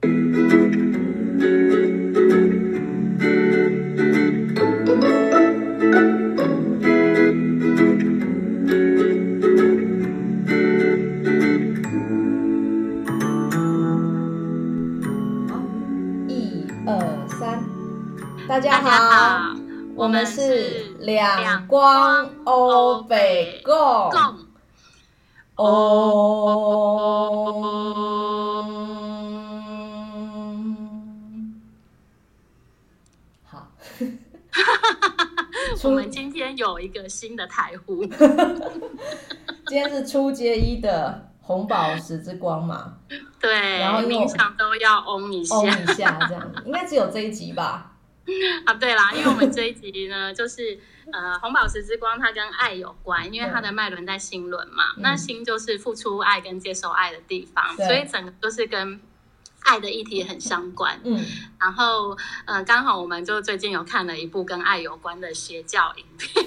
[0.00, 0.08] 好，
[16.28, 17.64] 一二三，
[18.48, 19.56] 大家好，
[19.96, 22.30] 我们是两光
[37.08, 42.98] 个新的台呼，今天是初阶一的红宝石之光嘛，
[43.40, 47.92] 对，然后冥想都要嗡一下哦一下这样，应该只有这一集吧？
[48.66, 48.74] 啊。
[48.74, 50.78] 对啦，因为我们这一集呢， 就是
[51.10, 59.00] 呃红宝石之光，它跟爱有关，因为它的脉轮在心轮嘛，嗯那心就是付出爱跟接受爱的地方，所以整个都是跟
[59.64, 61.00] 爱的议题很相关。
[61.04, 61.24] 嗯，
[61.58, 66.44] 然后，呃，刚好我们就最近有看了一部跟爱有关的邪教影片。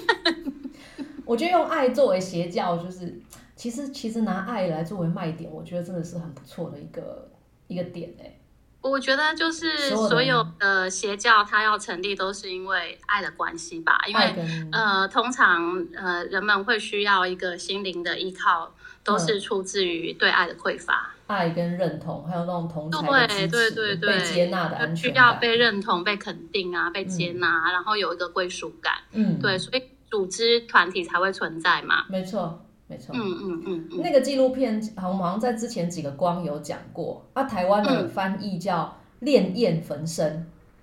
[1.24, 3.20] 我觉得用爱作为邪教，就是
[3.56, 7.28] 其实其实拿爱来作为卖点，我觉得真的是很不错的一个
[7.66, 8.38] 一个点哎、
[8.82, 14.34] 我觉得就是所有的邪教，它要成立都是因为爱的关系吧，因为
[14.72, 19.18] 呃，通常呃人们会需要一个心灵的依靠，都嗯。
[19.20, 29.82] 是出自于对爱的匮乏，爱跟认同，还有那种同才的支对持，对对对，被接纳的安需要被认同、被肯定啊，被接纳，然后有一个归属感，嗯，对，，所以
[30.12, 33.14] 组织团体才会存在嘛，没错没错。
[33.14, 38.84] 嗯嗯嗯嗯，那个纪录片，好我们好像在之前几个光有讲过，啊，台湾的嗯翻译叫
[39.20, 40.36] 《恋焰焚身》，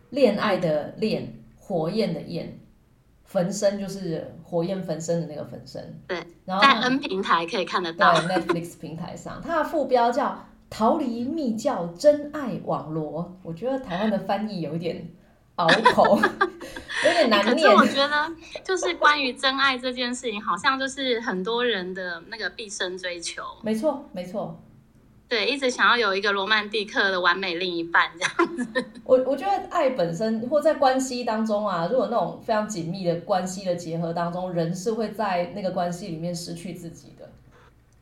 [0.10, 2.60] 恋爱的恋，火焰的焰，
[3.24, 6.02] 焚身就是火焰焚身的那个焚身。
[6.08, 10.26] 对，然后它在 N 平台可以看得对到，Netflix 平台上，它的副标叫
[10.72, 15.08] 《逃离密教真爱网罗》，我觉得台湾的翻译有一点
[15.60, 16.18] 拗口，
[17.06, 17.68] 有点难念可是。
[17.68, 18.32] 我觉得，
[18.64, 24.60] 就是关于真爱这件事情，好像就是很多人的那个毕生追求，没错，没错。
[25.28, 28.86] 对，一直想要有一个罗曼蒂克的完美另一半这样子。
[29.04, 37.30] 我我觉得爱本身或在关系当中啊，如果那种非常紧密的关系的结合当中，人是会在那个关系里面失去自己的，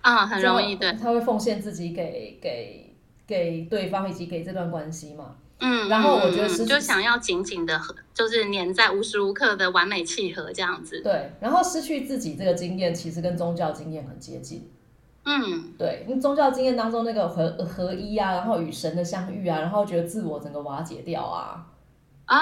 [0.03, 2.95] 嗯，很容易对，他会奉献自己给给
[3.27, 5.35] 给对方以及给这段关系嘛。
[5.59, 5.87] 嗯。
[5.87, 11.01] 然后我嗯觉得失去嗯就想要紧紧的合，就是粘在无时无刻的完美契合这样子。
[11.01, 14.69] 对，然后失去自己这个经验，其实跟宗教经验很接近。
[15.23, 21.65] 嗯，对，因为宗教经验当中那个合合一啊，然后与神的相遇啊，然后觉得自我整个瓦解掉啊，
[22.25, 22.37] 啊，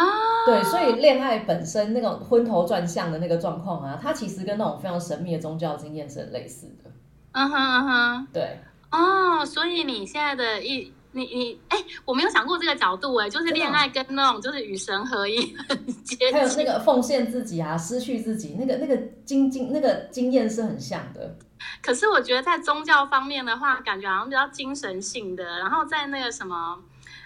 [0.45, 6.91] 对，所以恋爱本身那种昏头转向的那个状况啊，它其实跟那种非常神秘的宗教经验是很类似的。
[7.31, 8.59] 嗯哼嗯哼，对，
[8.91, 10.91] 哦，所以你现在的一。
[11.15, 16.65] 你你哎，我没有想过这个角度哎，就是恋爱跟那种就是与神合一很接近还有那。
[16.65, 21.37] 个奉献自己啊，失去自己，那个那个经经那个经验是很像的。
[21.81, 26.77] 可是我觉得在宗教方面的话，感觉好像比较精神性的，然后在那个什么，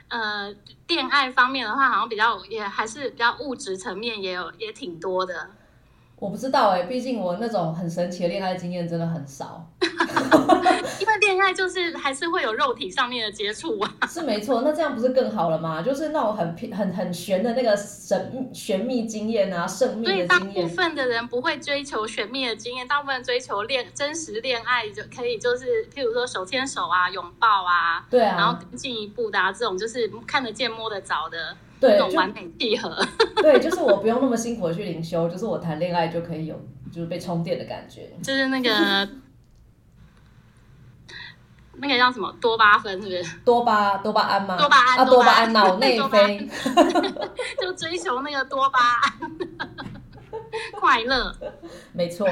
[0.10, 0.54] 呃，
[0.88, 5.50] 恋爱方面的话，好像比较也还是比较物质层面也有也挺多的。
[6.20, 9.66] 我不知道哎、毕竟我那种很神奇的恋爱经验真的很少，
[11.00, 13.94] 因为恋爱就是还是会有肉体上面的接触啊。
[14.10, 14.62] 是没错。
[14.64, 15.82] 那这样不是更好了吗？
[15.82, 20.70] 就是那种很偏很很玄的那个神玄秘经验啊，圣秘所以大部的经验。
[20.70, 32.96] 分的人不会追求玄秘的经验，大部分追求恋真实恋爱就可以，就是譬如说手牵手啊、拥抱啊，对然后进一步的啊，这种就是看得见摸得着的对，完美契合。
[33.42, 36.56] 对，就是我不用那么辛苦的去灵修，就是我谈恋爱就可以有
[36.92, 38.12] 就是被充电的感觉。
[38.22, 39.10] 就是那个
[41.76, 43.24] 那个叫什么多巴胺，是不是？
[43.46, 44.58] 多巴多巴胺吗？
[44.58, 46.50] 多巴胺啊，多巴胺胺脑内啡。
[47.62, 49.32] 就追求那个多巴胺
[50.74, 51.34] 快乐。
[51.94, 52.28] 没错，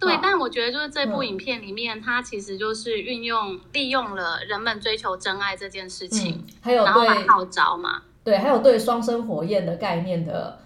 [0.00, 8.02] 对，但我觉得就是这部嗯影片里面，它其实就是运用利用了人们追求真爱这件事情，嗯，还有然后来号召嘛。
[8.28, 10.58] 对，还有对双生火焰的概念的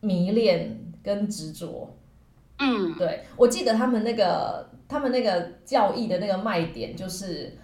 [0.00, 1.94] 迷恋跟执着。
[2.58, 7.56] 嗯对我记得他们那个他们那个教义的那个卖点就是，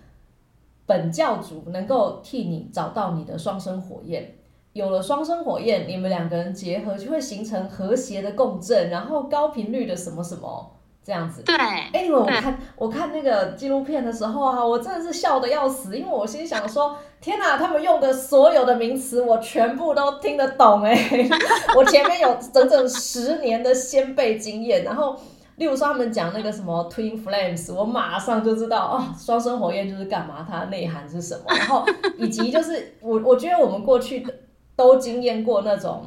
[0.86, 4.36] 本教主能够替你找到你的双生火焰。
[4.72, 10.73] 有了双生火焰，你们两个人结合就会形成和谐的共振，然后高频率的什么什么
[11.04, 11.42] 这样子。
[11.42, 20.96] 对，哎，因为我看我看那个纪录片的时候啊，我真的是笑的要死，因为我心想说， 天哪，他们用的所有的名词我全部都听得懂哎，
[21.76, 25.14] 我前面有整整十年的先辈经验，然后
[25.56, 31.44] 例如说他们讲那个什么 Twin Flames，我马上就知道哦，双生火焰就是干嘛，它的内涵是什么。
[31.48, 31.84] 然后
[32.16, 34.26] 以及就是我我觉得我们过去
[34.74, 36.06] 都经验过那种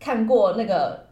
[0.00, 1.06] 看过那个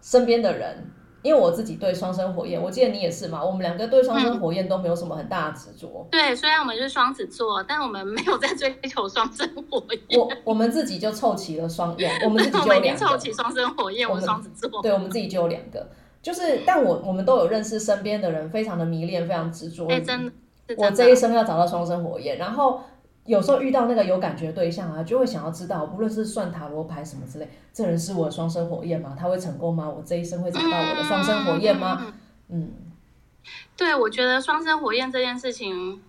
[0.00, 0.90] 身边的人。
[1.24, 6.06] 因为我自己对双生火焰，我记得你也是嘛，我们两个对双生火焰都没有什么很大的执着。
[6.10, 10.20] 对，虽然我们是双子座，但我们没有在追求双生火焰。
[10.20, 13.06] 我我们自己就凑齐了双焰， 我们自己就两个。
[13.06, 14.82] 凑齐双生火焰，我们双子座。
[14.82, 15.88] 对，我们自己就有两个，
[16.20, 19.88] 就是，但我我们都有认识身边的人，非常的迷恋，非常执着。
[19.88, 22.82] 哎，真的，我这一生要找到双生火焰，然后。
[23.26, 29.16] 有时候遇到那个有感觉对象啊，就会想要知道，不论是算塔罗牌什么之类，这人是我的双生火焰吗？
[29.18, 29.88] 他会成功吗？
[29.88, 32.12] 我这一生会找到我的双生火焰吗？
[32.48, 32.70] 嗯，
[33.76, 36.02] 对，我觉得双生火焰这件事情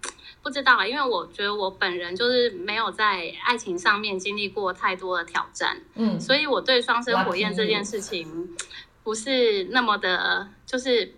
[0.44, 8.50] 不知道啊，因为我觉得我本人就是没有在爱情上面经历过太多的挑战，嗯，所以我对双生火焰这件事情
[9.04, 11.14] 不是那么的，就是。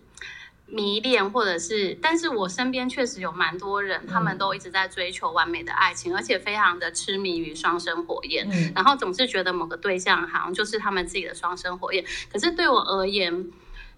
[0.69, 12.03] 迷恋，或者是，但是我身边确实有蛮多人，他们都一直在追求完美的爱情，而且非常的痴迷于双生火焰，然后总是觉得某个对象好像就是他们自己的双生火焰。
[12.29, 13.49] 可是对我而言，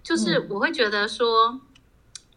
[0.03, 1.59] 就是我会觉得说，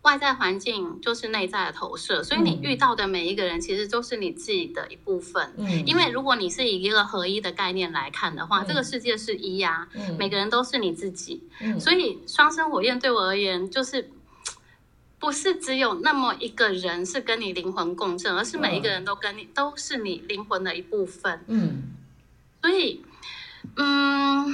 [0.00, 5.52] 外在环境就是内在的投射，所以你遇到的每一个人其实都是你自己的一部分。
[5.58, 9.86] 嗯，因为如果你是以一个合一的概念来看的话，这个世界是一呀，
[10.18, 11.42] 每个人都是你自己。
[11.60, 14.08] 嗯，所以双生火焰对我而言就是。
[15.22, 21.44] 不是只有那么一个人是跟你灵魂共振，而是每一个人都跟你都是你灵魂的一部分。
[21.46, 21.84] 嗯，
[22.60, 23.04] 所以，
[23.76, 24.52] 嗯，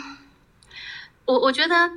[1.24, 1.90] 我我觉得，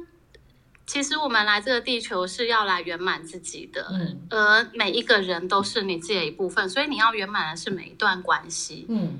[0.87, 8.85] 其实我们来这个地球是要来圆满自己的，嗯，而每一个人都是你自己的一部分，所以你要圆满的是每一段关系。
[8.87, 9.19] 嗯，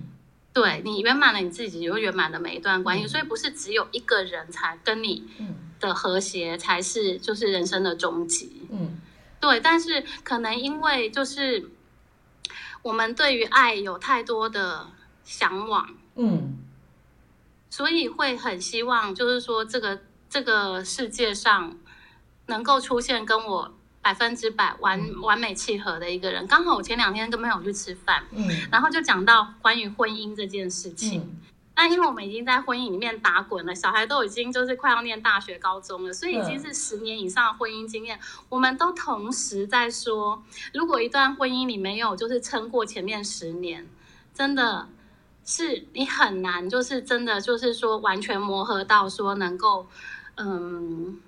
[0.53, 5.25] 对你圆满了你自己，就圆满了每一段关系，所以不是只有一个人才跟你
[5.77, 8.65] 的和谐才是就是人生的终极。
[8.71, 9.00] 嗯。
[9.41, 11.69] 对，但是可能因为就是
[12.83, 14.88] 我们对于爱有太多的
[15.23, 16.59] 向往，嗯，
[17.69, 19.99] 所以会很希望，就是说这个
[20.29, 21.75] 这个世界上
[22.45, 26.45] 能够出现跟我百分之百完完美契合的一个人。
[26.47, 31.39] 刚好我前两天跟朋友去吃饭，嗯，然后就讲到关于婚姻这件事情。
[31.75, 38.19] 那因为我们已经在婚姻里面打滚了，小孩都已经就是快要念大学、高中了，所以已经是十年以上的婚姻经验。
[38.50, 43.88] 我们都同时在说，如果一段婚姻你没有就是撑过前面十年，
[44.33, 44.89] 真的
[45.44, 49.88] 是你很难，就是真的就是说完全磨合到说能够，
[50.35, 51.19] 嗯。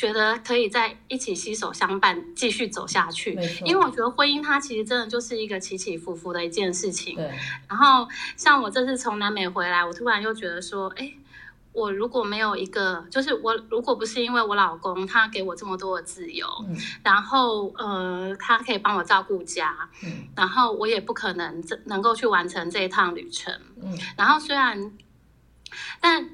[0.00, 3.38] 觉得可以在一起携手相伴，继续走下去。
[3.66, 7.16] 因为我觉得婚姻它其实真的就是一个起起伏伏的一件事情。
[7.16, 7.30] 对。
[7.68, 11.12] 然后像我这次从南美回来，我突然又觉得说，哎，
[11.74, 16.46] 我如果没有一个，就是我如果不是因为我老公他给我这么多的自由，
[17.02, 19.86] 然后呃，他可以帮我照顾家，
[20.34, 23.52] 然后我也不可能这能够去完成这一趟旅程。
[23.82, 23.98] 嗯。
[24.16, 24.92] 然后虽然，
[26.00, 26.30] 但。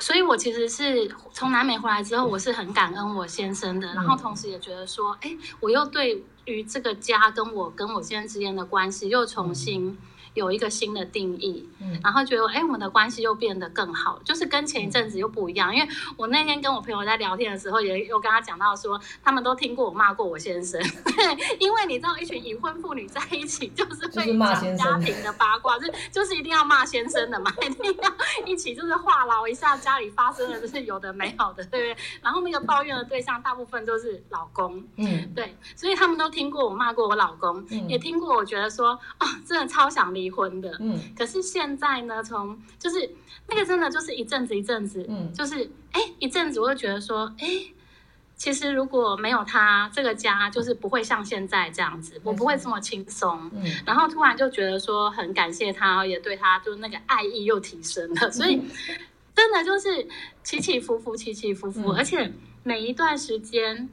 [0.00, 9.96] 所以，我其实是从南美回来之后，我是很感恩我先生的，然后同时也觉得说，哎，我又对于这个家跟我跟我先生之间的关系又重新。
[10.34, 15.74] 有一个新的定义，嗯，然后觉得哎，我们的关系又变得更好，就是跟前一阵子又不一样。
[15.74, 28.12] 因为我那天跟我朋友在聊天的时候，也有跟他讲到说，他们都听过我骂过我先生，对， 因为你知道，一群已婚妇女在一起就是会讲家庭的八卦，是就是一定要骂先生的嘛， 一定要
[28.46, 31.96] 一起就是话痨一下家里发生的就是有的没有的，对不对？
[32.22, 40.19] 然后那个抱怨的对象大部分都是老公，嗯，对，所以他们都听过我骂过我老公，也听过我觉得说，哦，真的超想离。
[40.20, 43.10] 离婚的，嗯，可是现在呢，从就是
[43.48, 47.46] 那个真的就是一阵子一阵子，嗯，就是哎一阵子我就觉得说，哎，
[48.36, 58.62] 其实如果没有他，这个家就是不会像现在这样子，我不会这么轻松，嗯，然后突然就觉得说很感谢他，也对他就那个爱意又提升了， 所以
[59.34, 60.06] 真的就是
[60.44, 62.30] 起起伏伏，起起伏伏，而且
[62.62, 63.88] 每一段时间。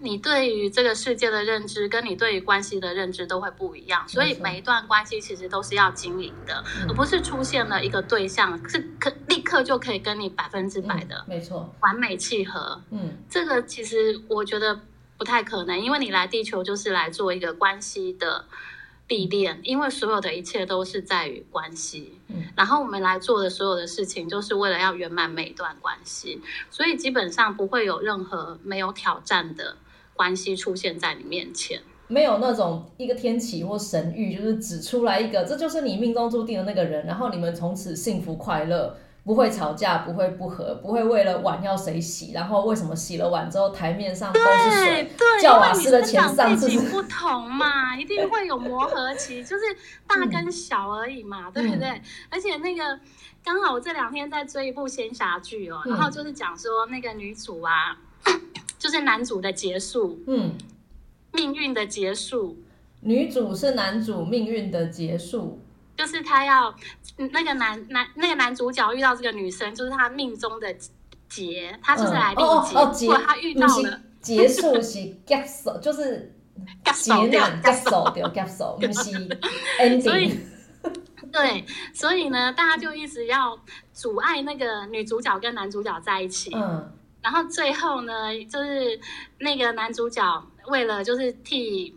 [0.00, 12.80] 你对于这个世界的认知，跟你对于关系的认知都会不一样，所以每一段关系其实都是要经营的，而不是出现了一个对象是可立刻就可以跟你百分之百的，没错，完美契合。
[12.90, 14.80] 嗯，这个其实我觉得
[15.16, 18.44] 不太可能，因为你来地球就是来做一个关系的
[19.08, 22.18] 历练，因为所有的一切都是在于关系。
[22.28, 29.76] 嗯，然后我们来做的所有的事情，就是为了要圆满每一段关系，所以基本上不会有任何没有挑战的。
[30.16, 49.62] 关系出现在你面前，没有那种一个天启或神谕，就是指出来一个，这就是你命中注定的那个人，然后你们从此幸福快乐，不会吵架，不会不和，不会为了碗要谁洗，然后为什么洗了碗之后台面上都是水，对，叫瓦斯的钱上背景不同嘛，一定会有磨合期，就是
[50.06, 51.88] 大跟小而已嘛，对不对？
[52.28, 53.00] 而且那个
[53.42, 57.96] 刚好我这两天在追一部仙侠剧哦，然后就是讲说那个女主啊，
[58.78, 60.52] 就是男主的结束，嗯，
[61.32, 62.58] 命运的结束，
[63.00, 65.60] 女主是男主命运的结束。
[65.96, 66.74] 就是他要
[67.16, 70.74] 那个男男那个男主角遇到这个女生，就是他命中的
[71.28, 72.42] 劫，他就是来历
[72.94, 73.08] 劫。
[73.08, 76.34] 哦他遇到了结束是 get 手，就是
[76.92, 79.28] 劫难 get 手掉 get 手，不是
[79.78, 80.36] ending。
[81.32, 83.58] 对，所以呢，大家就一直要
[83.92, 86.50] 阻碍那个女主角跟男主角在一起。
[86.54, 88.12] 嗯，然后最后呢，
[88.44, 88.98] 就是
[89.38, 91.94] 那个男主角为了就是替。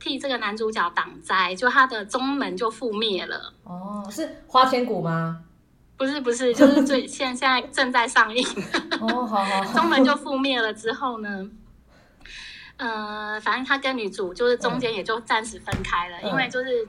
[0.00, 3.52] 替这个男主角挡灾，就他的宗门就覆灭了。
[3.64, 5.42] 哦，是花千骨吗？
[5.98, 8.42] 不是，不是，就是最 现现在正在上映。
[8.98, 9.64] 哦，好好。
[9.74, 11.50] 宗门就覆灭了之后呢，
[12.78, 16.88] 呃，反正他跟女主就是中间也就暂时分开了，因为就是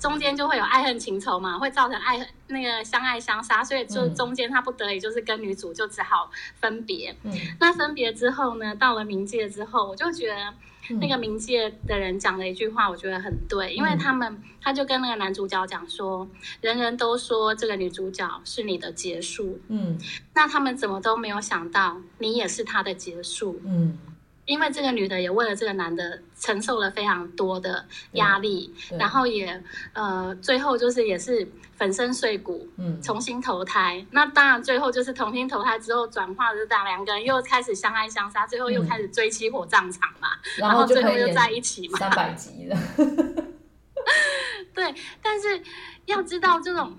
[0.00, 7.16] 中间就会有爱恨情仇嘛，会造成爱那个相爱相杀，所以就中间他不得已就是跟女主就只好分别。
[7.22, 10.52] 嗯，那分别之后呢，到了冥界之后，我就觉得。
[11.00, 16.28] 那个冥界的人讲了一句话，我觉得很对，因为他们他就跟那个男主角讲说，
[16.60, 19.98] 人人都说这个女主角是你的结束，嗯，
[20.34, 23.98] 那他们怎么都没有想到，你也是他的结束，嗯。
[24.46, 29.62] 因为这个女的也为了这个男的承受了非常多的压力，然后也
[29.92, 34.06] 呃最后就是也是粉身碎骨，嗯，重新投胎。
[34.12, 42.78] 那当然最后就是重新投胎之后转化的这两个人又开始相爱相杀，最后又开始追妻火葬场嘛，然后最后又在一起嘛，三百集了。
[44.72, 45.60] 对，但是
[46.04, 46.96] 要知道这种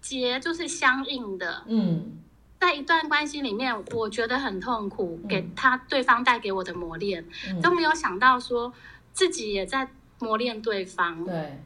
[0.00, 2.18] 结就是相应的，嗯。
[2.62, 7.26] 在一段关系里面，我觉得很痛苦，给他对方带给我的磨练，
[7.60, 8.72] 都没有想到说
[9.12, 9.90] 自己也在
[10.20, 11.24] 磨练对方。
[11.24, 11.58] 对，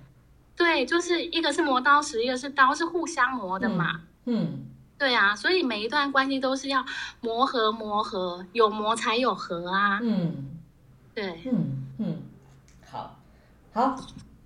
[0.57, 4.00] 对，就是一个是磨刀石，一个是刀，是互相磨的嘛。
[4.25, 4.65] 嗯，
[4.97, 6.83] 对啊，所以每一段关系都是要
[7.21, 10.00] 磨合，磨合，有磨才有合啊。
[10.03, 10.47] 嗯，
[11.15, 12.23] 对，嗯嗯，
[12.91, 13.19] 好，
[13.75, 13.95] 好。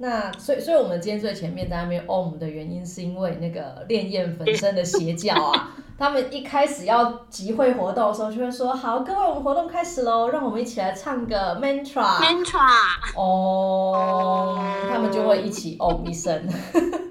[0.02, 12.66] 那所以，所以我们今天最前面在那边 om 的原因，是因为那个烈焰粉身的邪教啊， 他们一开始要集会活动的时候，就会说：“好，各位，我们活动开始喽，让我们一起来唱个 mantra。” mantra
[13.14, 14.58] 哦，
[14.90, 16.48] 他们就会一起 om 一声。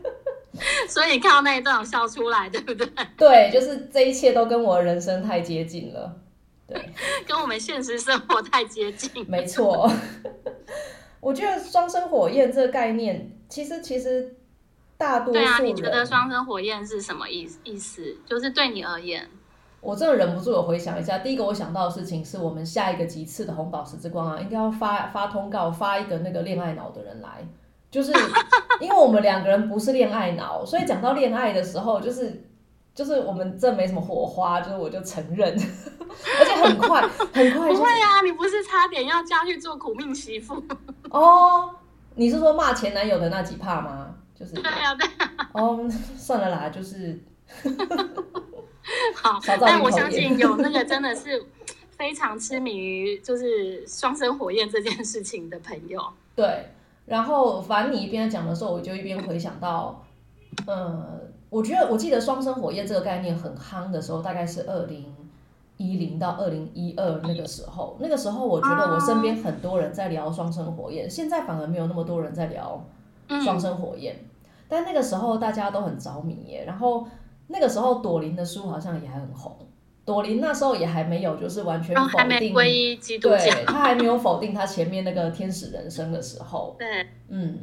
[0.89, 2.89] 所以看到那一段，我笑出来，对不对？
[3.15, 6.12] 对，就是这一切都跟我人生太接近了，
[6.67, 6.91] 对，
[7.27, 9.88] 跟我们现实生活太接近，没错。
[11.19, 14.35] 我觉得双生火焰这个概念，其实其实
[14.97, 18.17] 大多数，对啊，你觉得双生火焰是什么意意思？
[18.25, 19.27] 就是对你而言，
[19.81, 21.19] 我真的忍不住有回想一下。
[21.19, 27.47] 第一个我想到的事情是我们下一个集次的红宝石之光啊，应该要发发通告，发一个那个恋爱脑的人来，
[27.91, 28.13] 就是
[28.79, 32.45] 因为我们两个人不是恋爱脑，所以讲到恋爱的时候，就是。
[32.91, 35.47] 就是我们这没什么火花，就是我就承认，
[36.38, 37.69] 而且很快很快。
[37.69, 40.61] 不会啊，你不是差点要嫁去做苦命媳妇？
[41.10, 41.70] 哦，
[42.16, 44.16] 你是说骂前男友的那几怕吗？
[44.34, 45.08] 就是对啊对。
[45.54, 47.20] 哦，算了啦，就是。
[49.16, 51.44] 好，但我相信有那个真的是
[51.89, 56.01] 非常痴迷于就是双生火焰这件事情的朋友。
[56.36, 56.70] 对，
[57.06, 60.06] 然后反正你一边讲的时候，我就一边回想到，
[60.66, 61.20] 呃。
[61.50, 65.12] 我觉得我记得双生火焰这个概念很夯的时候，大概是二零
[65.79, 67.98] 一零到二零一二那个时候。
[68.00, 72.86] 那个时候，我觉得我身边很多人在聊双生火焰，现在反而没有那么多人在聊
[73.43, 74.15] 双生火焰。
[74.67, 76.65] 但那个时候大家都很着迷耶。
[76.67, 77.07] 然后
[77.48, 79.57] 那个时候朵琳的书好像也还很红。
[80.05, 86.75] 朵琳那时候也还没有就是完全否定皈依基督教，他还没有否定他前面那个天使人生的时候。
[86.79, 87.59] 对，嗯。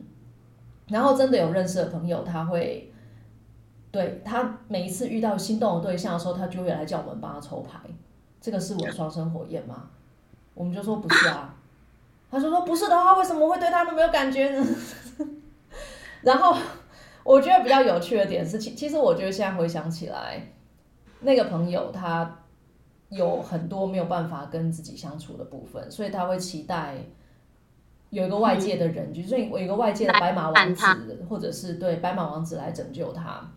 [0.89, 2.91] 然后真的有认识的朋友，他会。
[3.93, 7.79] 对他每一次遇到心动的对象的时候，他就会来叫我们帮他抽牌。
[8.47, 9.91] 这个是我双生火焰吗？
[10.55, 11.53] 我们就说不是啊。
[12.31, 14.65] 他就说不是的话，为什么会对他们没有感觉呢？
[16.23, 16.57] 然后
[17.25, 20.53] 我觉得比较有趣的点是，其其实我觉得现在回想起来，
[21.23, 22.39] 那个朋友他
[23.09, 26.99] 有很多没有办法跟自己相处的部分，所以他会期待
[28.11, 33.51] 有一个外界的人，就是有一个外界的白马王子，或者是对白马王子来拯救他。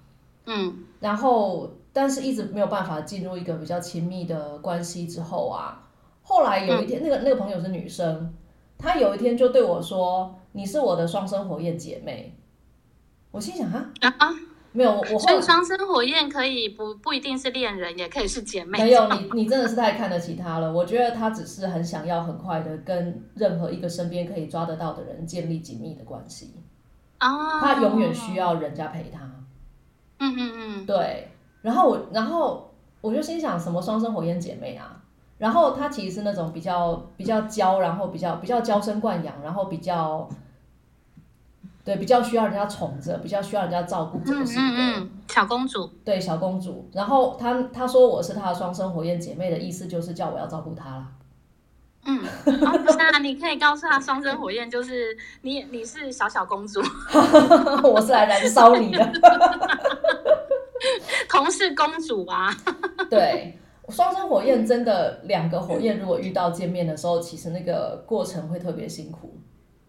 [0.48, 5.88] 嗯，然后，但是一直没有办法进入一个比较亲密的关系之后啊，
[6.22, 8.34] 后来有一天，那个那个朋友是女生，
[8.78, 12.36] 她有一天就对我说：“你是我的双生火焰姐妹。”
[13.32, 14.30] 我心想啊啊，
[14.72, 18.80] 没有我我所以双生火焰可以不不一定是恋人，也可以是姐妹。
[18.80, 20.72] 没有你你真的是太看得起她了。
[20.74, 26.56] 我觉得她只是很想要很快的跟任何一个身边可以抓得到的人建立紧密的关系。
[27.20, 29.20] 啊，她永远需要人家陪她。
[30.20, 31.30] 嗯嗯嗯，对，
[31.62, 32.70] 然后我然后
[33.02, 34.96] 我就心想什么双生火焰姐妹啊。
[35.38, 40.28] 然后她其实是那种比较比较娇，然后比较比较娇生惯养，然后比较
[41.86, 45.90] 对比较需要人家宠着，比较需要人家照顾着的是一个嗯嗯嗯，小公主。
[46.04, 46.90] 对小公主。
[46.92, 51.08] 然后她她说我是她的双生火焰姐妹的意思就是叫我要照顾她啦。
[52.06, 56.82] 嗯，哦，不是啊，你可以告诉他双生火焰就是你你是小小公主，
[57.84, 59.00] 我是来燃烧你的。
[61.30, 62.56] 同是公主啊。
[63.10, 63.58] 对，
[63.90, 69.36] 双生火焰真的两个火焰如果遇到见面的时候，其实那个过程会特别辛苦。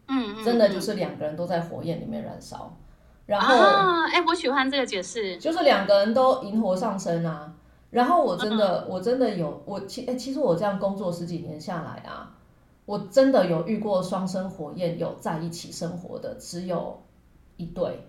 [0.08, 2.76] 嗯嗯，真的就是两个人都在火焰里面燃烧，
[3.26, 5.36] 然后啊，哎，我喜欢这个解释。
[5.36, 7.54] 就是两个人都引火上身啊。
[7.90, 12.32] 然后我真的，我真的有我其哎，其实我这样工作十几年下来啊，
[12.86, 17.02] 我真的有遇过双生火焰有在一起生活的，只有
[17.56, 18.06] 一对，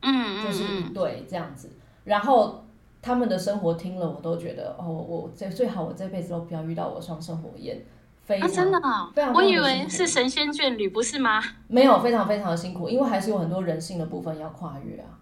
[0.00, 1.70] 嗯嗯就是一嗯，对这样子。
[2.04, 2.64] 然后
[3.00, 7.82] 他们的生活听了，我都觉得哦，我这最好我这辈子都不要遇到我双生火焰，
[8.24, 11.42] 非啊，常、真的哦非常，我以为是神仙眷侣，不是吗？
[11.68, 15.18] 没有非常非常的辛苦，因为还是有很多人性的部分要跨越啊。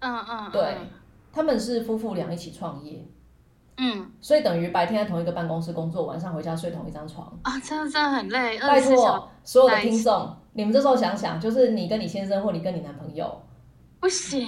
[0.00, 0.76] 嗯嗯，对，
[1.32, 3.02] 他们是夫妇俩一起创业，
[3.78, 7.26] 嗯，所以等于白天在同一个办公室工作，晚上回家睡同一张床。
[7.42, 13.42] 啊，真的真的很累，拜托所有的听众，你们这时候想想，就是你跟你先生或你跟你男朋友，
[13.98, 14.46] 不行，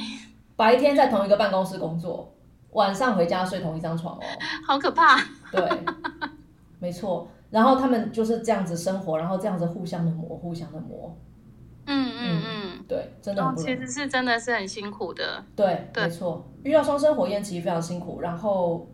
[0.56, 2.34] 白天在同一个办公室工作，
[2.70, 4.20] 晚上回家睡同一张床哦。
[4.66, 5.20] 好可怕。
[5.52, 5.68] 对，
[6.78, 7.28] 没错。
[7.50, 11.16] 然后他们就是这样子生活，然后这样子互相的磨，互相的磨。
[11.86, 13.76] 嗯嗯嗯，对，真的哦很，不容易。
[13.76, 15.44] 其实是真的是很辛苦的。
[15.54, 16.44] 对，对没错。
[16.64, 18.88] 遇到双生火焰其实非常辛苦，然后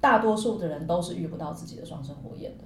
[0.00, 2.64] 大多数的人都是遇不到自己的双生火焰的。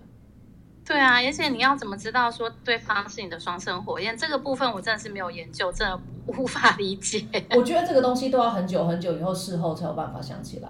[0.85, 4.17] 对啊，而且你要怎么知道说对方是你的双生火焰？
[4.17, 7.25] 这个部分我真的是没有研究，真的无法 理解。
[7.55, 10.68] 我觉得这个东西都要很久很久以后事后才有办法想起来，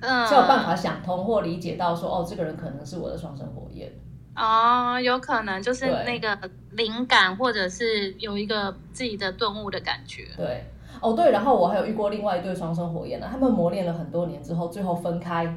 [0.00, 3.92] 嗯，才有办法想通或理解到说，哦，这个人可能是我的双生火焰。
[4.34, 6.38] 哦，有可能就是那个
[6.72, 10.26] 灵感，或者是有一个自己的顿悟的感觉。
[10.36, 10.64] 对，
[11.00, 15.56] 哦对，然后我还有遇过另外一对双生火焰呢，他们磨练了很多年之后，最后分开，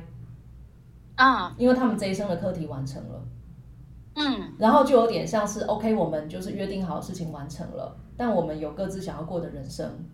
[1.16, 3.22] 啊，因为他们这一生的课题完成了，
[4.16, 10.06] 嗯然后就有点像是 OK，我们就是约定好的事情完成了，但我们有各自想要过的人生，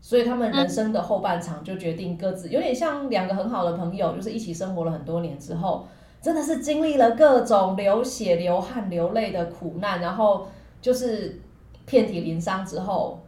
[0.00, 5.88] 所以他们人生的后半场就决定各自，有点像两个很好的朋友，就是一起生活了很多年之后，
[6.22, 10.46] 真的是经历了各种流血、流汗、流泪的苦难，然后
[10.80, 11.40] 就是
[11.86, 13.20] 遍体鳞伤之后，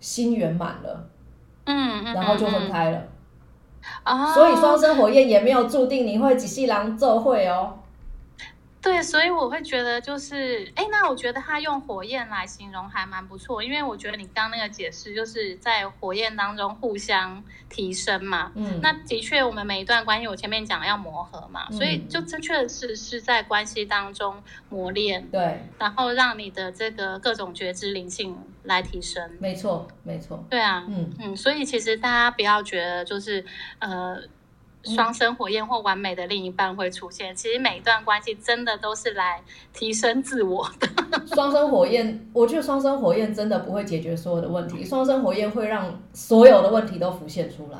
[0.00, 1.08] 心圆满了，
[2.12, 3.02] 然后就分嗯开了。
[4.02, 7.78] 啊，所以双生火焰也没有注定你会几细狼奏会哦。
[8.82, 18.50] 对，所以我会觉得就是，哎，那我觉得他用火焰来形容还蛮不错，因为我觉得你刚那个解释就是在火焰当中互相提升嘛。
[18.56, 29.30] 嗯，那的确，我们每一段关系，我前面讲要磨合嘛，所以嗯就这确实是在关系当中磨练，对，然后让你的这个各种觉知灵性来提升。
[29.38, 30.44] 没错，没错。
[30.50, 33.44] 对啊，嗯，嗯，所以其实大家不要觉得就是
[33.78, 34.20] 呃。
[34.84, 39.42] 双生火焰或完美的另一半会出现，其实每一段关系真的都是来
[39.72, 40.88] 提升自我的。
[41.34, 47.78] 双生火焰，我觉得双生火焰真的不会解决所有的问题，双生火焰会让所有的问题都浮现出来。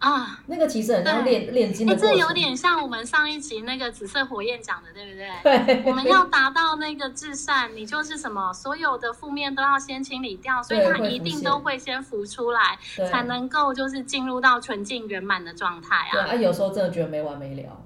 [0.00, 2.00] 啊，那个其实很像炼炼金哎，的。
[2.00, 5.74] 这有点像我们上一集那个紫色火焰讲的，对不对？
[5.74, 12.78] 对，我们要达到那个至善，你就是什么，所有的负面都要先清理掉，所以它一定都会先浮出来，
[13.10, 16.12] 才能够就是进入到纯净圆满的状态啊！
[16.12, 17.82] 对啊，有时候真的觉得没完没了。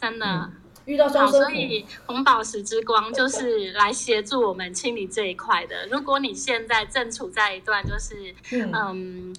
[0.00, 0.26] 真的。
[0.26, 0.52] 嗯
[0.86, 5.86] 遇到好，双生，所以红宝石之光就是来协助我们清理这一块的。
[5.90, 9.36] 如果你现在正处在一段就是嗯，嗯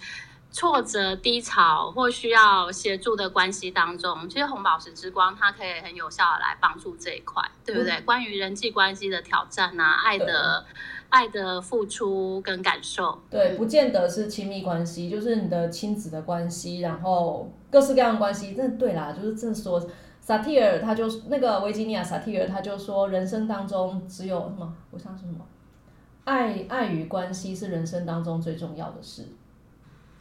[0.56, 8.00] 挫折、低潮或需要协助的关系当中，其实红宝石之光它可以很有效的来帮助这一块，对不对？
[8.06, 10.66] 关于人际关系的挑战啊，爱的
[11.10, 18.56] 爱的付出跟感受，对，不见得是亲密关系，就是你的亲子的关系，然后各式各样的关系。
[18.56, 19.86] 真的对啦，就是这说。
[20.22, 24.74] 萨提尔他就那个维吉尼亚萨提尔他就说，人生当中只有什么？
[24.90, 25.46] 我想说什么？
[26.24, 29.28] 爱爱与关系是人生当中最重要的事。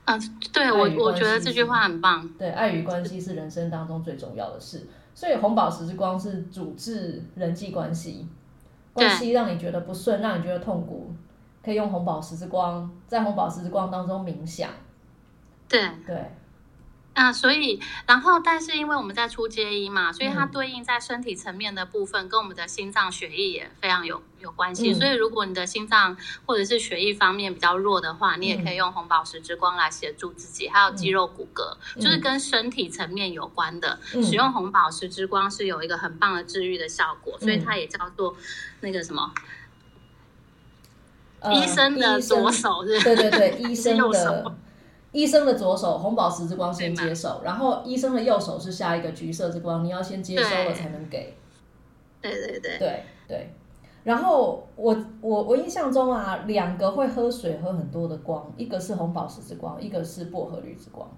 [0.07, 0.21] 嗯、
[0.53, 4.87] 对我我觉得这句话很棒，对，爱与关系是人生当中最重要的事。
[5.15, 8.27] 所以红宝石之光是主治人际关系，
[8.93, 11.15] 关系让你觉得不顺，让你觉得痛苦，
[11.65, 14.71] 可以用红宝石之光，在红宝石之光当中冥想。
[15.69, 16.31] 对对，
[17.15, 24.91] 啊，所以，然后，但是因为我们在出街医嘛，所以它对应在身体层面的部分，跟我们的心脏血液也非常有有关系。
[24.91, 24.95] 嗯。
[24.97, 30.69] 所以，如果你的心脏或者是血液方面比较弱的话，你也可以用红宝石之光来协助自己。
[30.69, 32.03] 还有肌肉骨骼，嗯。
[32.03, 34.21] 就是跟身体层面有关的，嗯。
[34.21, 38.37] 使用红宝石之光是有一个很棒的治愈的效果，所以它也叫做
[38.81, 39.33] 那个什么、
[41.39, 44.57] 呃医生的左手，对对对， 医生右手的
[45.15, 51.37] 医生的左手红宝石之光先接受，然后医生的右手是下一个橘色之光，你要先接收了才能给。
[52.21, 52.79] 对对对。
[52.79, 53.55] 对对，
[54.03, 61.09] 然后我我我印象中啊，两个会喝水喝很多的光，一个是红宝石之光，一个是薄荷绿之光，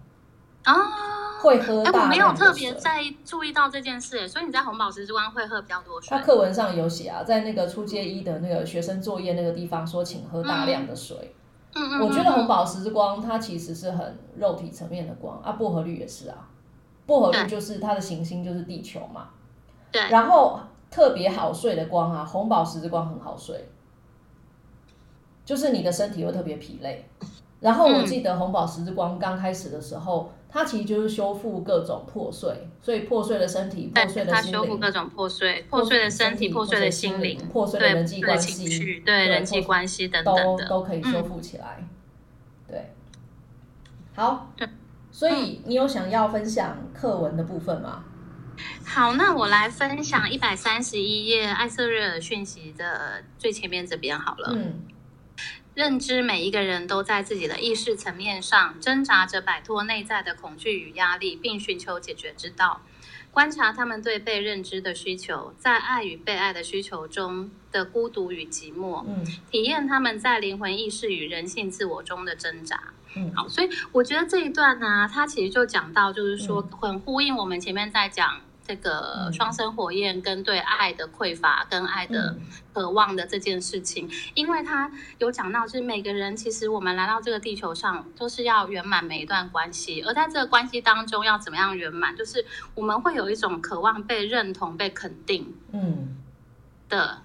[0.64, 2.32] 啊，会喝哎，我大没有。
[2.34, 6.22] 特别在意注意到这件事，所以你在红宝石之光会喝比较多水他。
[6.22, 11.16] 课文上有写啊，在那个初阶一的那个学生作业那个地方说，请喝大量的水。
[11.22, 11.40] 嗯
[11.76, 16.48] 嗯，我觉得红嗯宝石之光它其实是很肉体层面的光啊，薄荷绿也是啊，
[17.04, 19.28] 薄荷绿就是它的行星就是地球嘛。
[19.92, 20.00] 对。
[20.08, 20.58] 然后
[20.90, 23.68] 特别好睡的光啊，红宝石之光很好睡，
[25.44, 27.04] 就是你的身体会特别疲累。
[27.60, 28.06] 然后我嗯。
[28.06, 40.68] 记得红宝石之光刚开始的时候，它其实就是修复各种破碎，所以破碎的身体、破碎的心灵、修复各种破碎、破碎的身体、破碎的心灵、破碎的人际关系、对对人际关系等等都的。
[40.68, 41.86] 都可以修复起来。
[42.66, 42.92] 对，
[44.14, 44.66] 好对，
[45.10, 48.04] 所以你有想要分享课文的部分吗？
[48.84, 54.52] 好，那我来分享一百三十一页艾瑟瑞尔讯息的最前面这边好了。
[54.54, 54.82] 嗯
[55.76, 62.80] 认知每一个人都在自己的意识层面上挣扎着摆脱内在的恐惧与压力，并寻求解决之道。
[63.30, 72.94] 观察他们对被认知的需求，在爱与被爱的需求中的孤独与寂寞，嗯体验他们在灵魂意识与人性自我中的挣扎。
[73.14, 82.40] 嗯好，所以我觉得这一段呢、它其实就讲到，就是说很呼应我们前面在讲这个嗯双生火焰跟对爱的匮乏跟爱的嗯
[82.74, 96.16] 渴望的这件事情，因为他有讲到，就是每个人其实我们来到这个地球上，都是要圆满每一段关系，而在这个关系当中要怎么样圆满，就是我们会有一种渴望被认同、被肯定嗯
[96.88, 97.22] 的。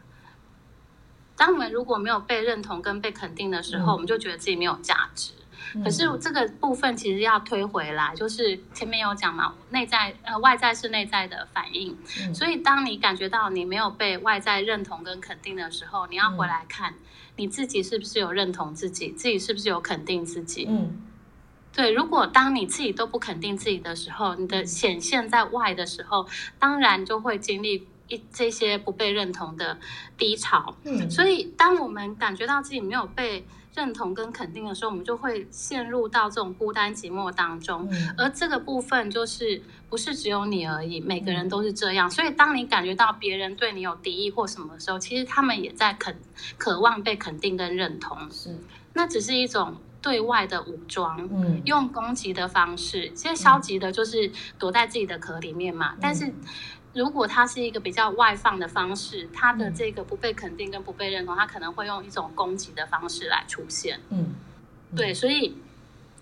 [1.36, 5.32] 当我们如果没有被认同跟被肯定的时候，嗯我们就觉得自己没有价值。
[5.76, 12.34] 嗯，可是这个部分其实要推回来，就是前面有讲嘛，内在呃外在是内在的反应，嗯。
[12.34, 16.94] 所以当你感觉到你没有被外在认同跟肯定的时候，你要回来看、
[17.36, 20.66] 你自己是不是有认同自己，自己是不是有肯定自己。
[20.70, 21.02] 嗯。
[21.74, 26.28] 对，如果当你自己都不肯定自己的时候，你的显现在外的时候，
[26.60, 29.80] 当然就会经历一这些不被认同的
[30.18, 30.76] 低潮。
[30.84, 37.88] 嗯，所以，当我们感觉到自己没有被认同跟肯定的时候，我们就会陷入到这种孤单寂寞当中。
[37.92, 42.12] 嗯而这个部分就是不是只有你而已，每个人都是这样。
[42.12, 46.20] 所以，当你感觉到别人对你有敌意或什么的时候，其实他们也在肯
[46.58, 48.18] 渴望被肯定跟认同。
[48.30, 48.58] 是
[48.94, 51.30] 那只是一种对外的武装。
[51.32, 54.30] 嗯用攻击的方式，其实消极的就是
[54.60, 55.96] 躲在自己的壳里面嘛。
[56.02, 56.34] 但是
[56.93, 63.99] 如果它是一个比较外放的方式，它的这个不被肯定跟不被认同，它可能会用一种攻击的方式来出现。
[64.10, 64.36] 嗯
[64.95, 65.56] 对，所以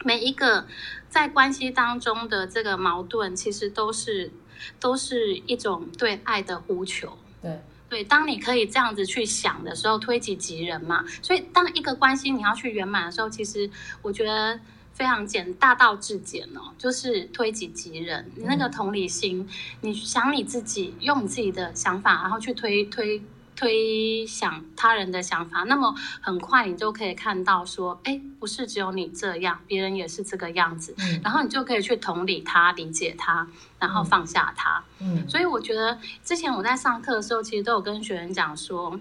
[0.04, 0.68] 每一个
[1.10, 4.32] 在关系当中的这个矛盾，其实都是
[4.80, 7.18] 都是一种对爱的呼求。
[7.42, 11.04] 对对，当你可以这样子去想的时候，推己及人嘛。
[11.24, 13.68] 所以，当一个关系你要去圆满的时候，其实
[14.04, 14.60] 我觉得
[15.00, 18.30] 非常简，大道至简哦，就是推己及人。
[18.36, 19.48] 你那个同理心，
[19.80, 23.24] 你想你自己，用你自己的想法，然后去推推
[23.56, 30.94] 推想他人的想法，那么很快你就可以看到说，哎，不是只有你这样，别人也是这个样子。
[30.98, 33.48] 嗯然后你就可以去同理他、理解他，
[33.80, 34.84] 然后放下他。
[35.00, 39.00] 嗯所以我觉得之前我在上课的时候，其实都有跟学员讲说，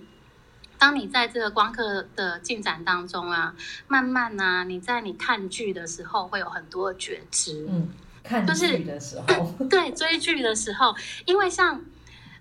[0.79, 3.55] 当你在这个光刻的进展当中啊，
[3.88, 7.67] 慢慢啊，你在你看剧的时候会有很多的觉知。
[7.69, 7.88] 嗯，
[8.23, 10.95] 看剧的时候， 对，追剧的时候，
[11.27, 11.83] 因为像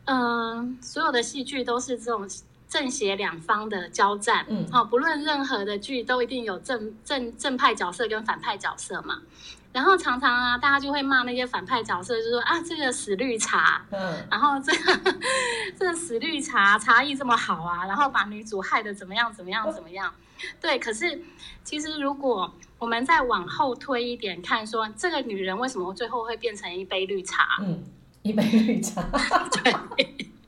[0.06, 2.28] 嗯、呃所有的戏剧都是这种。
[2.70, 9.22] 正邪两方的交战，嗯好、不论任何的剧都一定有正正正派角色跟反派角色嘛。
[9.74, 15.16] 然后常常啊，大家就会骂那些反派角色，就说啊，这个死绿茶，嗯然后这个
[15.78, 20.14] 这个死绿茶茶艺这么好啊，然后把女主害得怎么样怎么样怎么样？
[20.62, 21.22] 对，可是
[21.64, 27.58] 其实如果我们再往后推一点看说这个女人为什么最后会变成一杯绿茶？
[27.60, 27.84] 嗯，
[28.22, 29.02] 一杯绿茶，
[29.64, 29.74] 对，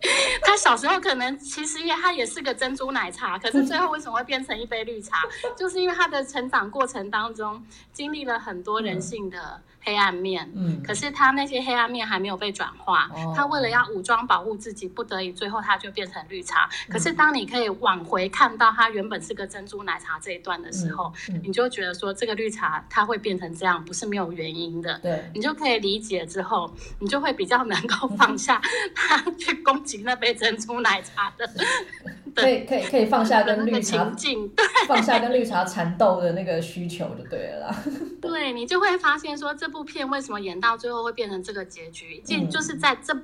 [0.43, 5.17] 他小时候可能其实也他也是个珍珠奶茶，可是最后为什么会变成一杯绿茶？
[5.57, 9.61] 就是因为他的成长过程当中经历了很多人性的。
[9.81, 16.69] 黑暗面，嗯，可是他那些黑暗面还没有被转化，他为了要武装保护自己，不得已最后他就变成绿茶。
[16.89, 21.11] 可是当你可以往回看到他原本是个珍珠奶茶这一段的时候，
[21.43, 24.99] 你就觉得说这个绿茶它会变成这样，不是没有原因的。
[24.99, 28.61] 对，你就可以理解之后，你就会比较能够放下
[28.93, 31.49] 他去攻击那杯珍珠奶茶的。
[32.35, 34.49] 可以可以可以放下跟绿茶境，
[34.87, 37.75] 放下跟绿茶缠斗的那个需求就对了。
[38.21, 42.19] 对你就会发现说，这部片为什么演到最后会变成这个结局？
[42.25, 43.15] 就就是在这，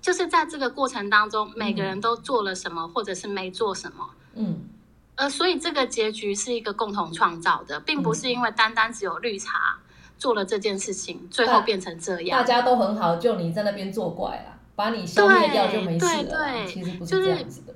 [0.00, 4.10] 就是在这个过程当中，每个人都做了什么，或者是没做什么。
[4.34, 4.60] 嗯，
[5.16, 9.78] 呃，所以这个结局是一个共同创造的，并不是因为单单只有绿茶
[10.16, 12.38] 做了这件事情，最后变成这样。
[12.38, 16.66] 大家都很好，就你在那边作怪了，把你消灭掉就没事了。
[16.66, 17.67] 其实不是这样子的。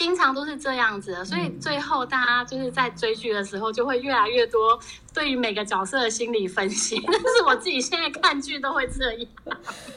[0.00, 4.80] 经常都是这样子的，所以最后大家就是在追剧的时候，就会越来越多
[5.12, 6.98] 对于每个角色的心理分析。
[7.04, 9.28] 但是我自己现在看剧都会这样，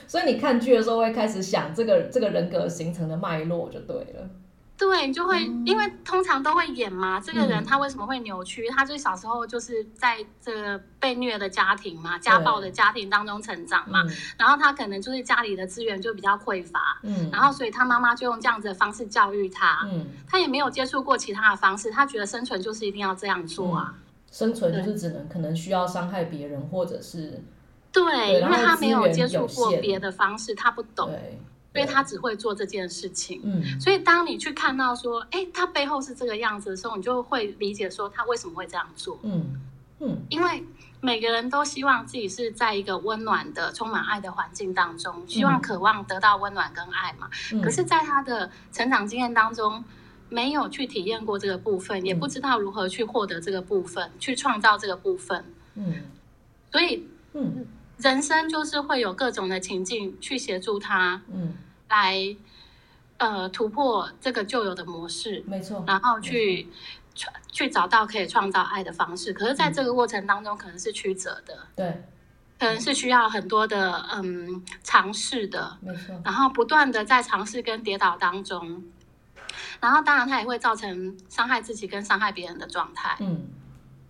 [0.06, 4.30] 所以你看剧的时候会开始想这个这个人格形成的脉络就对了。
[4.84, 8.68] 对，就会因为通常都会演嘛，这个人他为什么会扭曲？
[8.70, 14.04] 他就小时候就是在这个被虐的家庭嘛，家暴的家庭当中成长嘛，
[14.38, 23.96] 然后他可能就是家里的资源就比较匮乏，嗯，然后所以他妈妈就用这样子的方式教育他，嗯，他也没有接触过其他的方式，他觉得生存就是一定要这样做啊，
[24.32, 27.42] 生存就是只能可能需要伤害别人或者是
[27.94, 31.10] 对，因为他没有接触过别的方式，他不懂。
[31.74, 39.60] 所以他只会做这件事情，嗯，所以当你去看到说，哎，他背后是这个样子的时候，你就会理解说他为什么会这样做，嗯
[40.00, 40.64] 嗯，因为
[41.02, 47.28] 每个人都希望自己是在一个温暖的、充满爱的环境当中，希望渴望得到温暖跟爱嘛。
[47.64, 49.84] 可是，在他的成长经验当中，
[50.30, 56.04] 没有去体验过这个部分，也不知道如何去获得这个部分，去创造这个部分，嗯，
[56.72, 57.66] 所以，嗯。
[57.98, 61.56] 人生就是会有各种的情境去协助他，嗯，
[61.90, 62.36] 来
[63.18, 66.68] 呃突破这个旧有的模式，没错，然后去
[67.16, 69.32] 创去找到可以创造爱的方式。
[69.32, 72.04] 可是，在这个过程当中，可能是曲折的，对，
[72.60, 78.84] 可能是需要很多的嗯尝试的，没错，然后不断的在尝试跟跌倒当中，
[79.80, 83.48] 然后当然它也会造成伤害自己跟伤害别人的状态，嗯。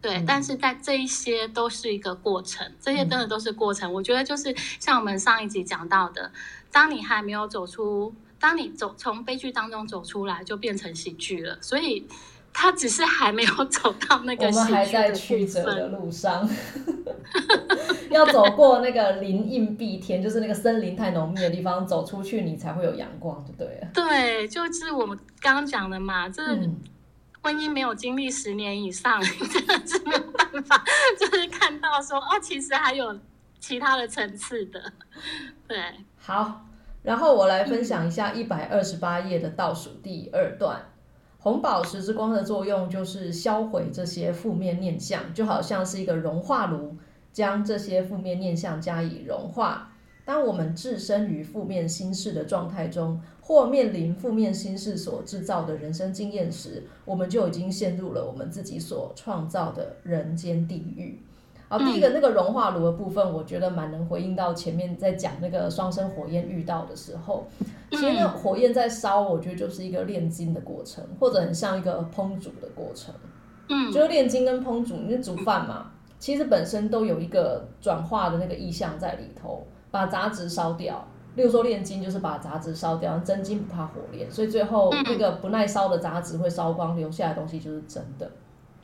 [0.03, 3.91] 对，但是在这一些都是一个过程，这些真的都是过程。
[3.93, 6.29] 我觉得就是像我们上一集讲到的，
[6.73, 11.57] 当你还没有走出，当你走从悲剧当中走出来，就变成喜剧了。
[11.61, 12.05] 所以
[12.51, 14.45] 他只是还没有 走到那个。
[14.47, 16.49] 我们还在曲折的路上，
[18.11, 23.87] 要走过那个林荫蔽天，就是那个森林太浓密的地方，走出去你才会有阳光，就对了。
[23.93, 26.43] 对，就是我们刚刚讲的嘛，这。
[27.43, 30.83] 婚姻没有经历十年以上， 真的是没有办法，
[31.19, 33.19] 就是看到说哦，其实还有
[33.59, 34.93] 其他的层次的。
[35.67, 35.77] 对，
[36.17, 36.65] 好，
[37.03, 40.81] 然后我来分享一下一百二十八页的倒数第二段，
[41.37, 46.97] 红宝石之光的作用就是销毁这些负面念想，就好像是一个融化炉，
[47.33, 49.89] 将这些负面念想加以融化。
[50.25, 53.21] 当我们置身于负面心事的状态中。
[53.45, 61.19] 或面临负面心事所制造的人生经验时，我们就已经陷入了我们自己所创造的人间地狱。
[61.67, 67.45] 好，第一个那个融化炉的部分，我觉得蛮能回应到前面在讲那个双生火焰遇到的时候，
[67.91, 73.13] 其实那火焰在烧，我觉得就是一个炼金的过程，或者很像一个烹煮的过程。
[73.67, 81.07] 嗯，就是炼金跟烹煮，你煮饭嘛，其实本身都有一个转化的那个意象在里头，把杂质烧掉。
[81.35, 88.31] 例如说炼金就是把杂质烧掉，真金不怕火炼，所以最后那个不耐烧的杂质会烧光，留下来的东西就是真的。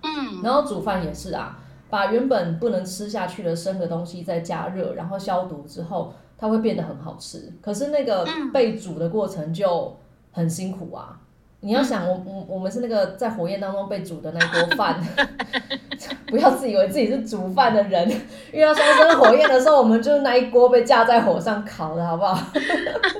[0.02, 7.52] 嗯，然后煮饭也是啊，把原本不能吃下去的生的东西再加热，然后消毒之后，它会变得很好吃。
[7.62, 9.96] 可是那个被煮的过程就
[10.32, 11.20] 很辛苦啊。
[11.62, 15.00] 你要想，我我我们是那个在火焰当中被煮的那锅饭，
[16.30, 18.10] 不要自以为自己是煮饭的人。
[18.52, 22.40] 遇到双生火焰的时候，我们就是那一锅被架在火上烤的，好不好？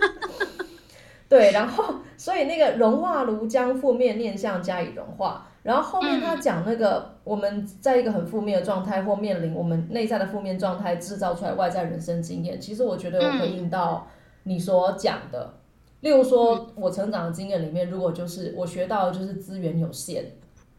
[1.30, 14.08] 对，然后所以那个融化炉将负面念想加以融化，然后后面他讲那个我们在一个很负面的状态或面临我们内在的负面状态制造出来外在人生经验，其实我觉得有回应到
[14.44, 15.54] 你所讲的。
[16.02, 20.24] 例如说，我成长的经验里面，如果就是我学到的就是资源有限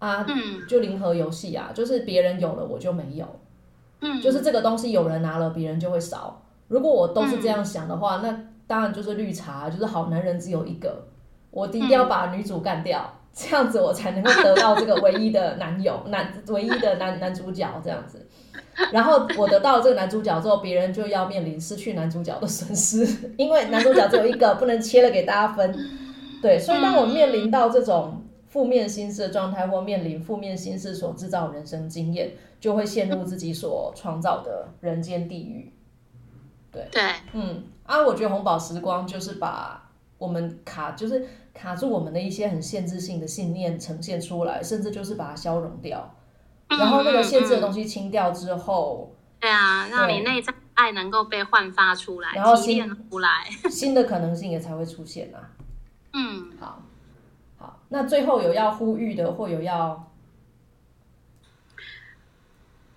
[0.01, 0.27] 啊，
[0.69, 3.25] 就零和游戏啊，就是别人有了我就没有，
[4.01, 6.43] 嗯，就是这个东西有人拿了，别人就会少。
[6.67, 8.37] 如果我都是这样想的话，那
[8.67, 11.07] 当然就是绿茶，就是好男人只有一个。
[11.53, 18.25] 我一定要把女主干掉，这样子我才能够得到这个唯一的男友， 男唯一的男男主角这样子。
[18.93, 23.05] 然后我得到这个男主角之后，别人就要面临失去男主角的损失，
[23.37, 25.77] 因为男主角只有一个，不能切了给大家分。
[26.41, 35.73] 对，所以当我面临到这种负面心事的状态，或面临负面心事所制造人生经验，就会陷入自己所创造的人间地狱。
[36.71, 36.87] 对。
[36.93, 46.15] 对，嗯啊，我觉得红宝时光就是把我们卡，就是卡住我们的一些很限制性的信念呈现出来，甚至就是把它消融掉。
[46.69, 53.29] 然后那个限制的东西清掉之后，对啊，让你内在爱能够被焕发出来，然后提炼出来，
[53.71, 55.51] 新的可能性也才会出现啊。
[56.15, 56.83] 嗯，好，
[57.91, 60.07] 那最后有要呼吁的，或有要。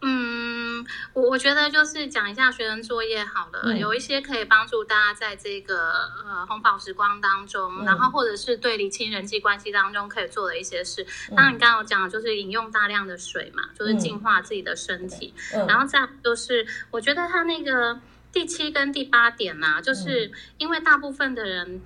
[0.05, 11.07] 嗯，我我觉得就是讲一下学生作业好了，有一些可以帮助大家在这个呃红宝时光当中，然后或者是对理清人际关系当中可以做的一些事。
[11.35, 15.33] 当然，你刚刚有讲就是饮用大量的水嘛，就是净化自己的身体。
[15.67, 17.97] 然后再就是我觉得他那个
[18.33, 21.81] 第七跟第八点呢，就是因为大部分的人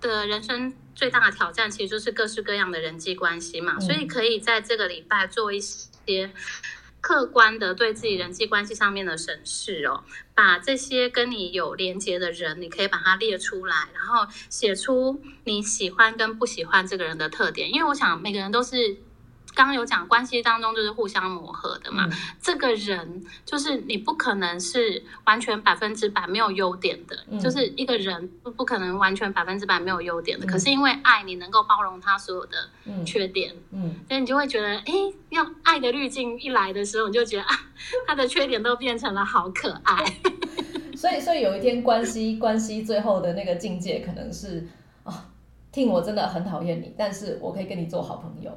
[0.00, 6.32] 的人生最大的挑战其实就是各式各样的人际关系嘛，所以可以在这个礼拜做一些。
[7.02, 18.98] 客观的对自己人际关系上面的审视哦，把这些跟你有连接的人，你可以把它列出来，然后写出你喜欢跟不喜欢这个人的特点，因为我想每个人都是。
[19.60, 22.08] 刚刚有讲关系当中就是互相磨合的嘛，
[22.40, 30.46] 这个人就是你不可能是完全百分之百没有优点的，就是一个人不不可能完全百分之百没有优点的。
[30.46, 32.56] 可是因为爱你能够包容他所有的
[33.04, 34.94] 缺点，嗯，所以你就会觉得，哎，
[35.28, 37.54] 用爱的滤镜一来的时候，你就觉得啊，
[38.06, 40.02] 他的缺点都变成了好可爱。
[40.96, 44.66] 所以，所以有一天关系关系最后的那个境界可能是
[45.04, 45.28] 啊，
[45.70, 48.50] 听我真的很讨厌你，但是我可以跟你做好朋友。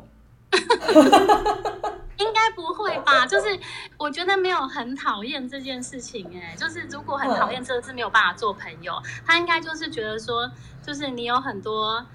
[2.17, 3.25] 应该不会吧？
[3.25, 3.59] 就是
[3.97, 8.93] 我觉得没有很讨厌这件事情，哎，就是如果很讨厌，这个是没有办法做朋友。
[9.25, 10.49] 他应该就是觉得说，
[10.85, 12.05] 就是你有很多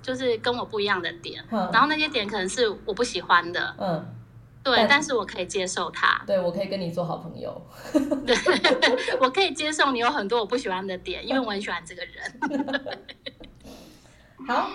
[0.00, 4.06] 就是跟我不一样的点，然后那些点可能是我不喜欢的，嗯，
[4.62, 7.66] 对，但是我可以接受他，对我可以跟你做好朋友，
[8.26, 8.36] 对，
[9.20, 12.98] 我可以接受你有很多我不喜欢的点，因为我很喜欢这个人。
[14.48, 14.70] 好。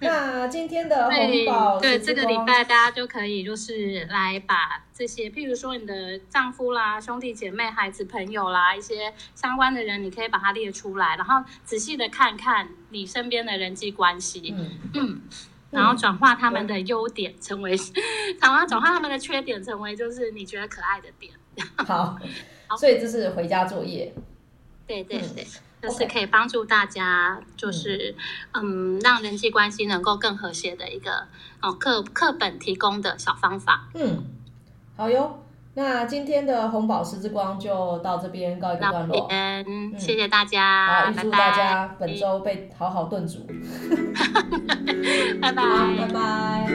[0.00, 14.54] 那今天的红宝对这个礼拜，大家就可以就是来把这些，譬如说你的丈夫啦、兄弟姐妹、孩子、朋友啦，一些相关的人，你可以把它列出来，然后仔细的看看你身边的人际关系，
[14.94, 15.20] 嗯，
[15.70, 17.76] 然后转化他们的优点成为，
[18.40, 21.32] 转化转化他们的缺点成为就是你觉得可爱的点。
[21.76, 22.16] 好，
[22.78, 24.14] 所以这是回家作业。
[24.86, 25.44] 对对对。
[25.80, 28.14] 就是可以帮助大家，就是
[28.52, 31.26] 嗯，让人际关系能够更和谐的一个
[31.60, 33.88] 哦课课本提供的小方法。
[33.94, 34.24] 嗯，
[34.96, 35.40] 好哟，
[35.74, 39.26] 那今天的红宝石之光就到这边告一个段落。
[39.30, 43.46] 嗯，谢谢大家，预祝大家本周被好好炖煮。
[45.40, 45.62] 拜拜，
[45.98, 46.66] 拜拜。